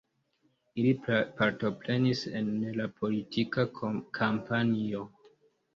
[0.83, 0.93] Ili
[1.41, 2.49] partoprenis en
[2.81, 5.09] la politika kampanjo.